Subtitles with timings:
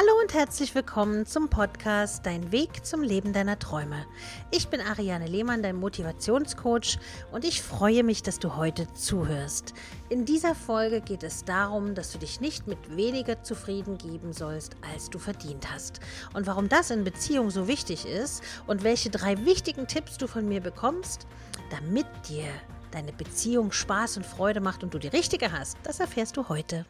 [0.00, 4.06] Hallo und herzlich willkommen zum Podcast Dein Weg zum Leben deiner Träume.
[4.52, 7.00] Ich bin Ariane Lehmann, dein Motivationscoach
[7.32, 9.74] und ich freue mich, dass du heute zuhörst.
[10.08, 14.76] In dieser Folge geht es darum, dass du dich nicht mit weniger zufrieden geben sollst,
[14.92, 15.98] als du verdient hast.
[16.32, 20.46] Und warum das in Beziehung so wichtig ist und welche drei wichtigen Tipps du von
[20.46, 21.26] mir bekommst,
[21.72, 22.46] damit dir
[22.92, 26.86] deine Beziehung Spaß und Freude macht und du die richtige hast, das erfährst du heute.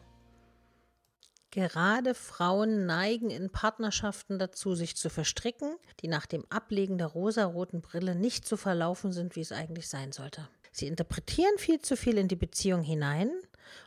[1.51, 7.81] Gerade Frauen neigen in Partnerschaften dazu, sich zu verstricken, die nach dem Ablegen der rosaroten
[7.81, 10.47] Brille nicht so verlaufen sind, wie es eigentlich sein sollte.
[10.71, 13.31] Sie interpretieren viel zu viel in die Beziehung hinein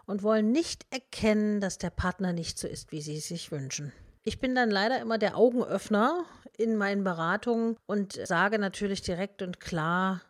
[0.06, 3.92] und wollen nicht erkennen, dass der Partner nicht so ist, wie sie es sich wünschen.
[4.24, 6.24] Ich bin dann leider immer der Augenöffner
[6.56, 10.22] in meinen Beratungen und sage natürlich direkt und klar,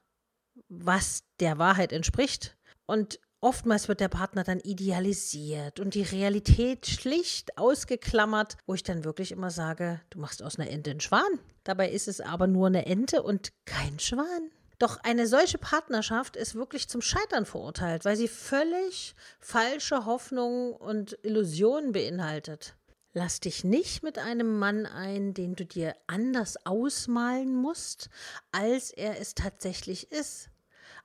[0.69, 2.57] was der Wahrheit entspricht.
[2.87, 9.03] Und Oftmals wird der Partner dann idealisiert und die Realität schlicht ausgeklammert, wo ich dann
[9.03, 11.41] wirklich immer sage, du machst aus einer Ente einen Schwan.
[11.65, 14.53] Dabei ist es aber nur eine Ente und kein Schwan.
[14.79, 21.19] Doch eine solche Partnerschaft ist wirklich zum Scheitern verurteilt, weil sie völlig falsche Hoffnungen und
[21.25, 22.77] Illusionen beinhaltet.
[23.13, 28.09] Lass dich nicht mit einem Mann ein, den du dir anders ausmalen musst,
[28.53, 30.52] als er es tatsächlich ist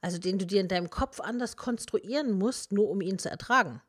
[0.02, 3.82] also den du dir in deinem Kopf anders konstruieren musst, nur um ihn zu ertragen.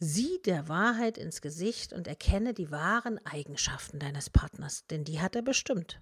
[0.00, 5.36] Sieh der Wahrheit ins Gesicht und erkenne die wahren Eigenschaften deines Partners, denn die hat
[5.36, 6.00] er bestimmt.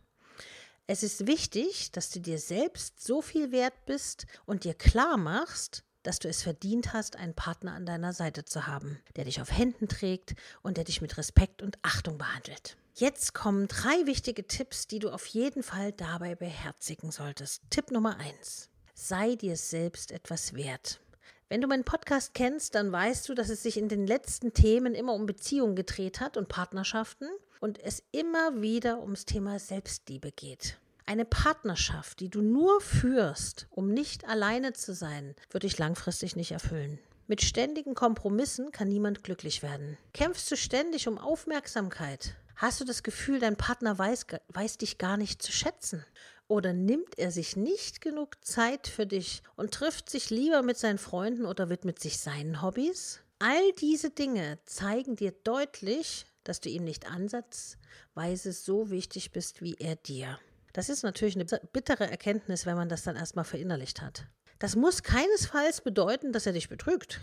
[0.87, 5.85] Es ist wichtig, dass du dir selbst so viel wert bist und dir klar machst,
[6.03, 9.57] dass du es verdient hast, einen Partner an deiner Seite zu haben, der dich auf
[9.57, 12.77] Händen trägt und der dich mit Respekt und Achtung behandelt.
[12.95, 17.63] Jetzt kommen drei wichtige Tipps, die du auf jeden Fall dabei beherzigen solltest.
[17.70, 21.01] Tipp Nummer eins sei dir selbst etwas wert.
[21.48, 24.95] Wenn du meinen Podcast kennst, dann weißt du, dass es sich in den letzten Themen
[24.95, 27.29] immer um Beziehungen gedreht hat und Partnerschaften
[27.61, 30.79] und es immer wieder ums Thema Selbstliebe geht.
[31.05, 36.53] Eine Partnerschaft, die du nur führst, um nicht alleine zu sein, wird dich langfristig nicht
[36.53, 36.98] erfüllen.
[37.27, 39.98] Mit ständigen Kompromissen kann niemand glücklich werden.
[40.14, 42.35] Kämpfst du ständig um Aufmerksamkeit?
[42.57, 46.05] Hast du das Gefühl, dein Partner weiß, weiß dich gar nicht zu schätzen?
[46.52, 50.98] Oder nimmt er sich nicht genug Zeit für dich und trifft sich lieber mit seinen
[50.98, 53.20] Freunden oder widmet sich seinen Hobbys?
[53.39, 59.77] All diese Dinge zeigen dir deutlich, dass du ihm nicht ansatzweise so wichtig bist wie
[59.79, 60.39] er dir.
[60.74, 64.27] Das ist natürlich eine bittere Erkenntnis, wenn man das dann erstmal verinnerlicht hat.
[64.58, 67.23] Das muss keinesfalls bedeuten, dass er dich betrügt.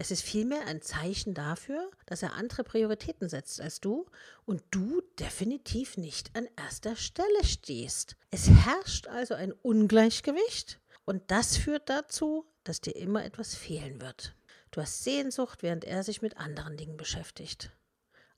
[0.00, 4.06] Es ist vielmehr ein Zeichen dafür, dass er andere Prioritäten setzt als du
[4.46, 8.16] und du definitiv nicht an erster Stelle stehst.
[8.30, 14.36] Es herrscht also ein Ungleichgewicht und das führt dazu, dass dir immer etwas fehlen wird.
[14.70, 17.72] Du hast Sehnsucht, während er sich mit anderen Dingen beschäftigt.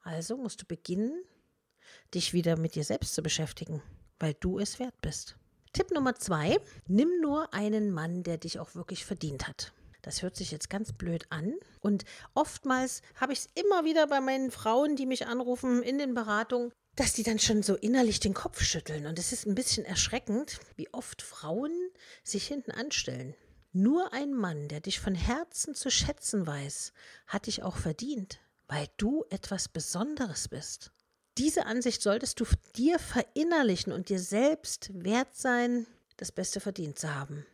[0.00, 1.22] Also musst du beginnen,
[2.14, 3.82] dich wieder mit dir selbst zu beschäftigen,
[4.18, 5.36] weil du es wert bist.
[5.74, 9.74] Tipp Nummer zwei, nimm nur einen Mann, der dich auch wirklich verdient hat.
[10.02, 11.54] Das hört sich jetzt ganz blöd an.
[11.80, 16.14] Und oftmals habe ich es immer wieder bei meinen Frauen, die mich anrufen in den
[16.14, 19.06] Beratungen, dass die dann schon so innerlich den Kopf schütteln.
[19.06, 21.72] Und es ist ein bisschen erschreckend, wie oft Frauen
[22.24, 23.34] sich hinten anstellen.
[23.72, 26.92] Nur ein Mann, der dich von Herzen zu schätzen weiß,
[27.26, 30.90] hat dich auch verdient, weil du etwas Besonderes bist.
[31.38, 32.44] Diese Ansicht solltest du
[32.74, 37.46] dir verinnerlichen und dir selbst wert sein, das Beste verdient zu haben.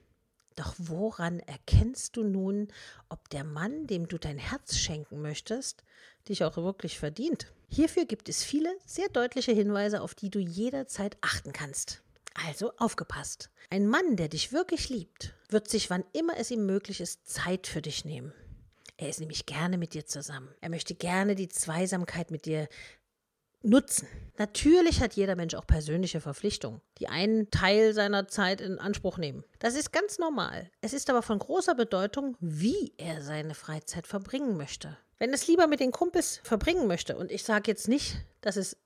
[0.56, 2.68] Doch woran erkennst du nun,
[3.08, 5.84] ob der Mann, dem du dein Herz schenken möchtest,
[6.28, 7.52] dich auch wirklich verdient?
[7.68, 12.02] Hierfür gibt es viele sehr deutliche Hinweise, auf die du jederzeit achten kannst.
[12.46, 13.50] Also aufgepasst.
[13.70, 17.66] Ein Mann, der dich wirklich liebt, wird sich, wann immer es ihm möglich ist, Zeit
[17.66, 18.32] für dich nehmen.
[18.96, 20.54] Er ist nämlich gerne mit dir zusammen.
[20.60, 22.68] Er möchte gerne die Zweisamkeit mit dir
[23.62, 24.08] nutzen.
[24.38, 29.44] Natürlich hat jeder Mensch auch persönliche Verpflichtungen, die einen Teil seiner Zeit in Anspruch nehmen.
[29.58, 30.70] Das ist ganz normal.
[30.82, 34.96] Es ist aber von großer Bedeutung, wie er seine Freizeit verbringen möchte.
[35.18, 38.76] Wenn es lieber mit den Kumpels verbringen möchte, und ich sage jetzt nicht, dass es,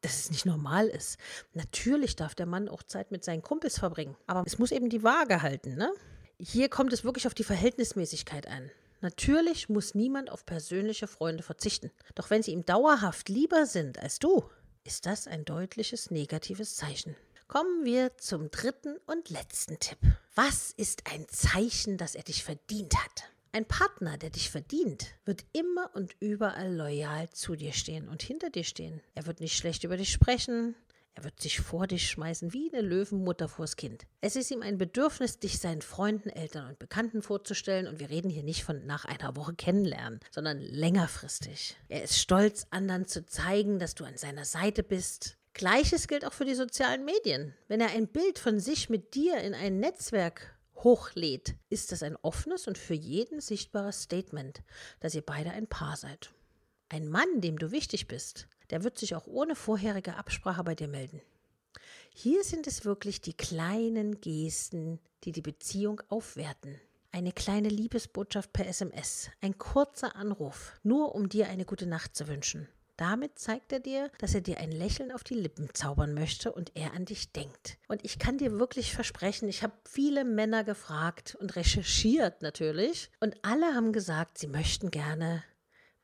[0.00, 1.18] dass es nicht normal ist.
[1.54, 5.04] Natürlich darf der Mann auch Zeit mit seinen Kumpels verbringen, aber es muss eben die
[5.04, 5.76] Waage halten.
[5.76, 5.92] Ne?
[6.40, 8.70] Hier kommt es wirklich auf die Verhältnismäßigkeit an.
[9.00, 11.90] Natürlich muss niemand auf persönliche Freunde verzichten.
[12.14, 14.44] Doch wenn sie ihm dauerhaft lieber sind als du,
[14.84, 17.14] ist das ein deutliches negatives Zeichen.
[17.46, 19.98] Kommen wir zum dritten und letzten Tipp.
[20.34, 23.30] Was ist ein Zeichen, dass er dich verdient hat?
[23.52, 28.50] Ein Partner, der dich verdient, wird immer und überall loyal zu dir stehen und hinter
[28.50, 29.00] dir stehen.
[29.14, 30.74] Er wird nicht schlecht über dich sprechen,
[31.18, 34.06] Er wird sich vor dich schmeißen wie eine Löwenmutter vors Kind.
[34.20, 38.30] Es ist ihm ein Bedürfnis, dich seinen Freunden, Eltern und Bekannten vorzustellen und wir reden
[38.30, 41.76] hier nicht von nach einer Woche kennenlernen, sondern längerfristig.
[41.88, 45.38] Er ist stolz, anderen zu zeigen, dass du an seiner Seite bist.
[45.54, 47.52] Gleiches gilt auch für die sozialen Medien.
[47.66, 52.14] Wenn er ein Bild von sich mit dir in ein Netzwerk hochlädt, ist das ein
[52.22, 54.62] offenes und für jeden sichtbares Statement,
[55.00, 56.30] dass ihr beide ein Paar seid.
[56.88, 60.88] Ein Mann, dem du wichtig bist, der wird sich auch ohne vorherige Absprache bei dir
[60.88, 61.20] melden.
[62.10, 66.80] Hier sind es wirklich die kleinen Gesten, die die Beziehung aufwerten.
[67.10, 72.28] Eine kleine Liebesbotschaft per SMS, ein kurzer Anruf, nur um dir eine gute Nacht zu
[72.28, 72.68] wünschen.
[72.98, 76.72] Damit zeigt er dir, dass er dir ein Lächeln auf die Lippen zaubern möchte und
[76.74, 77.78] er an dich denkt.
[77.86, 83.10] Und ich kann dir wirklich versprechen, ich habe viele Männer gefragt und recherchiert natürlich.
[83.20, 85.44] Und alle haben gesagt, sie möchten gerne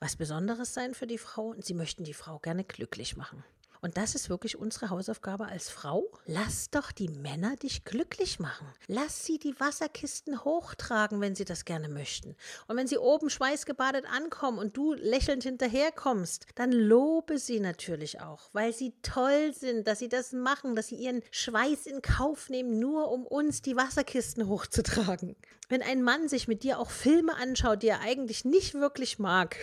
[0.04, 3.42] was Besonderes sein für die Frau und sie möchten die Frau gerne glücklich machen.
[3.84, 6.10] Und das ist wirklich unsere Hausaufgabe als Frau.
[6.24, 8.66] Lass doch die Männer dich glücklich machen.
[8.86, 12.34] Lass sie die Wasserkisten hochtragen, wenn sie das gerne möchten.
[12.66, 18.48] Und wenn sie oben schweißgebadet ankommen und du lächelnd hinterherkommst, dann lobe sie natürlich auch,
[18.54, 22.78] weil sie toll sind, dass sie das machen, dass sie ihren Schweiß in Kauf nehmen,
[22.78, 25.36] nur um uns die Wasserkisten hochzutragen.
[25.68, 29.56] Wenn ein Mann sich mit dir auch Filme anschaut, die er eigentlich nicht wirklich mag,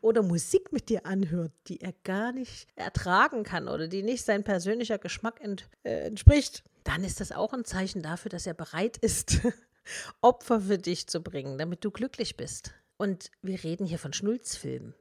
[0.00, 4.44] oder Musik mit dir anhört, die er gar nicht ertragen kann oder die nicht sein
[4.44, 8.96] persönlicher Geschmack ent, äh, entspricht, dann ist das auch ein Zeichen dafür, dass er bereit
[8.96, 9.40] ist,
[10.20, 12.72] Opfer für dich zu bringen, damit du glücklich bist.
[12.96, 14.94] Und wir reden hier von Schnulzfilmen.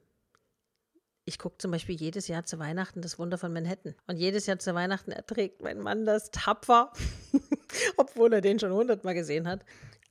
[1.26, 3.96] Ich gucke zum Beispiel jedes Jahr zu Weihnachten das Wunder von Manhattan.
[4.06, 6.94] Und jedes Jahr zu Weihnachten erträgt mein Mann das tapfer,
[7.98, 9.66] obwohl er den schon hundertmal gesehen hat.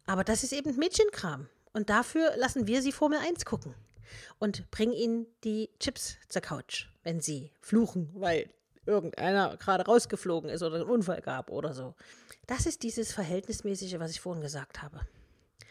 [0.05, 1.49] Aber das ist eben Mädchenkram.
[1.73, 3.75] Und dafür lassen wir sie Formel 1 gucken
[4.39, 8.49] und bring ihnen die Chips zur Couch, wenn sie fluchen, weil
[8.87, 11.95] irgendeiner gerade rausgeflogen ist oder einen Unfall gab oder so.
[12.47, 15.01] Das ist dieses Verhältnismäßige, was ich vorhin gesagt habe.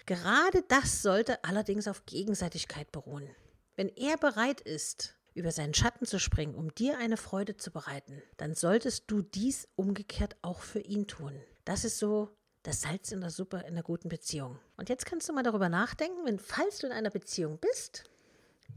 [0.06, 3.28] Gerade das sollte allerdings auf Gegenseitigkeit beruhen.
[3.76, 8.22] Wenn er bereit ist, über seinen Schatten zu springen, um dir eine Freude zu bereiten,
[8.38, 11.34] dann solltest du dies umgekehrt auch für ihn tun.
[11.66, 12.30] Das ist so
[12.64, 14.58] das Salz in der Suppe in einer guten Beziehung.
[14.78, 18.06] Und jetzt kannst du mal darüber nachdenken, wenn falls du in einer Beziehung bist,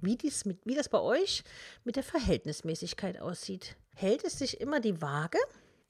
[0.00, 1.44] wie, dies mit, wie das bei euch
[1.84, 3.76] mit der Verhältnismäßigkeit aussieht.
[3.94, 5.38] Hält es sich immer die Waage?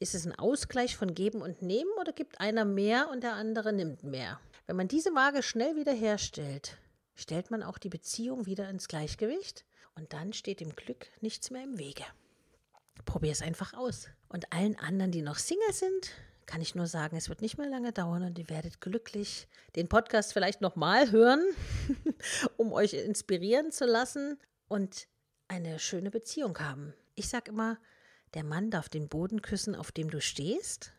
[0.01, 3.73] Ist es ein Ausgleich von Geben und Nehmen oder gibt einer mehr und der andere
[3.73, 4.41] nimmt mehr?
[4.67, 6.79] Wenn man diese Waage schnell wiederherstellt,
[7.15, 9.65] stellt man auch die Beziehung wieder ins Gleichgewicht
[9.97, 12.05] und dann steht dem Glück nichts mehr im Wege.
[13.05, 14.09] Probier es einfach aus.
[14.29, 16.13] Und allen anderen, die noch Single sind,
[16.49, 19.47] kann ich nur sagen, es wird nicht mehr lange dauern und ihr werdet glücklich
[19.77, 21.45] den Podcast vielleicht nochmal hören,
[22.57, 25.09] um euch inspirieren zu lassen und
[25.47, 26.95] eine schöne Beziehung haben.
[27.15, 27.79] Ich sage immer,
[28.33, 30.93] der Mann darf den Boden küssen, auf dem du stehst,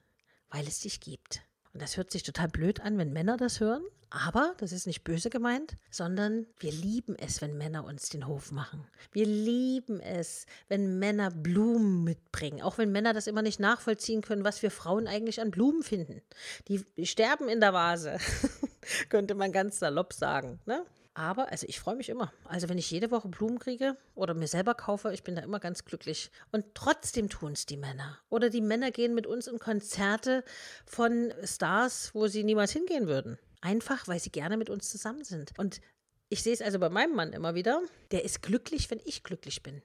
[0.52, 1.42] weil es dich gibt.
[1.74, 5.04] Und das hört sich total blöd an, wenn Männer das hören, aber das ist nicht
[5.04, 8.88] böse gemeint, sondern wir lieben es, wenn Männer uns den Hof machen.
[9.12, 14.44] Wir lieben es, wenn Männer Blumen mitbringen, auch wenn Männer das immer nicht nachvollziehen können,
[14.44, 16.22] was wir Frauen eigentlich an Blumen finden.
[16.68, 18.18] Die, sterben in der Vase,
[19.10, 20.60] könnte man ganz salopp sagen.
[20.66, 20.84] Ne?
[21.14, 22.32] Aber, also ich freue mich immer.
[22.46, 25.60] Also wenn ich jede Woche Blumen kriege oder mir selber kaufe, ich bin da immer
[25.60, 26.32] ganz glücklich.
[26.52, 28.18] Und trotzdem tun es die Männer.
[28.30, 30.44] Oder die Männer gehen mit uns in Konzerte
[30.86, 33.38] von Stars, wo sie niemals hingehen würden.
[33.62, 35.58] Einfach, weil sie gerne mit uns zusammen sind.
[35.58, 35.82] Und
[36.30, 37.82] ich sehe es also bei meinem Mann immer wieder.
[38.12, 39.82] Der ist glücklich, wenn ich glücklich bin.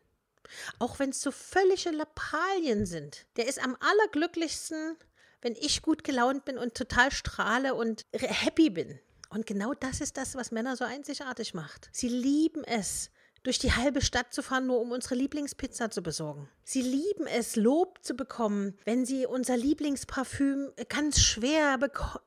[0.78, 3.26] Auch wenn es so völlige Lappalien sind.
[3.36, 4.96] Der ist am allerglücklichsten,
[5.40, 8.98] wenn ich gut gelaunt bin und total strahle und happy bin.
[9.30, 11.88] Und genau das ist das, was Männer so einzigartig macht.
[11.92, 13.10] Sie lieben es,
[13.44, 16.48] durch die halbe Stadt zu fahren, nur um unsere Lieblingspizza zu besorgen.
[16.64, 21.78] Sie lieben es, Lob zu bekommen, wenn sie unser Lieblingsparfüm ganz schwer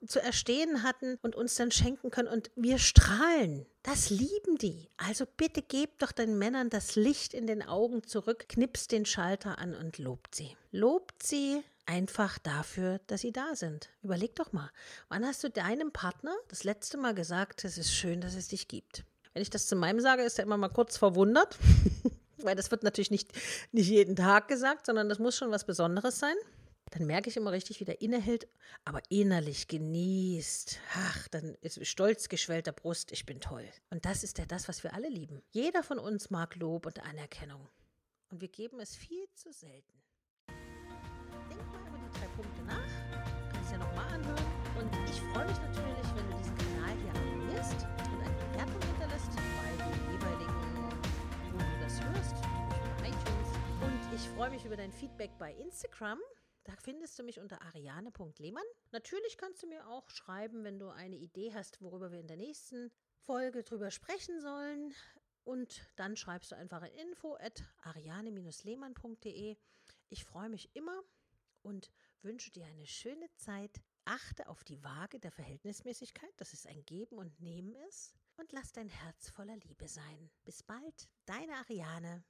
[0.05, 3.65] zu erstehen hatten und uns dann schenken können und wir strahlen.
[3.83, 4.89] Das lieben die.
[4.97, 9.57] Also bitte gebt doch den Männern das Licht in den Augen zurück, knipst den Schalter
[9.59, 10.55] an und lobt sie.
[10.71, 13.89] Lobt sie einfach dafür, dass sie da sind.
[14.03, 14.69] Überleg doch mal,
[15.09, 18.67] wann hast du deinem Partner das letzte Mal gesagt, es ist schön, dass es dich
[18.67, 19.05] gibt?
[19.37, 21.59] Wenn ich das zu meinem sage, ist er immer mal kurz verwundert,
[22.37, 23.29] weil das wird natürlich nicht,
[23.71, 26.33] nicht jeden Tag gesagt, sondern das muss schon was Besonderes sein.
[26.89, 28.47] Dann merke ich immer richtig, wie der innehält,
[28.83, 30.79] aber innerlich genießt.
[30.95, 33.65] Ach, dann ist stolz geschwellter Brust, ich bin toll.
[33.91, 35.43] Und das ist ja das, was wir alle lieben.
[35.51, 37.69] Jeder von uns mag Lob und Anerkennung.
[38.31, 39.97] Und wir geben es viel zu selten
[42.19, 43.53] drei Punkte nach.
[43.53, 44.45] Kannst ja nochmal anhören.
[44.77, 45.86] Und ich freue mich natürlich,
[54.37, 56.19] freue mich über dein Feedback bei Instagram.
[56.63, 58.63] Da findest du mich unter ariane.lehmann.
[58.91, 62.37] Natürlich kannst du mir auch schreiben, wenn du eine Idee hast, worüber wir in der
[62.37, 64.93] nächsten Folge drüber sprechen sollen.
[65.43, 69.57] Und dann schreibst du einfach in info at ariane-lehmann.de.
[70.09, 71.01] Ich freue mich immer
[71.63, 71.89] und
[72.21, 73.81] wünsche dir eine schöne Zeit.
[74.05, 78.13] Achte auf die Waage der Verhältnismäßigkeit, dass es ein Geben und Nehmen ist.
[78.35, 80.29] Und lass dein Herz voller Liebe sein.
[80.45, 82.23] Bis bald, deine Ariane.